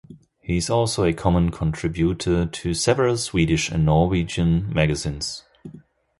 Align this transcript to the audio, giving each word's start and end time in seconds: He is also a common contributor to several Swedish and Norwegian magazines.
He 0.39 0.57
is 0.57 0.67
also 0.67 1.03
a 1.03 1.13
common 1.13 1.51
contributor 1.51 2.47
to 2.47 2.73
several 2.73 3.17
Swedish 3.17 3.69
and 3.69 3.85
Norwegian 3.85 4.73
magazines. 4.73 5.43